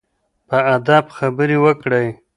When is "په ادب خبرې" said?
0.47-1.57